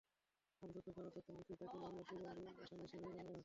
আপাতত 0.63 0.87
পাওয়া 0.95 1.11
তথ্যের 1.15 1.35
ভিত্তিতে 1.37 1.55
তাঁকে 1.61 1.77
মামলার 1.83 2.05
সন্দিগ্ধ 2.09 2.59
আসামি 2.63 2.81
হিসেবে 2.81 3.03
গণ্য 3.03 3.19
করা 3.19 3.27
হচ্ছে। 3.27 3.39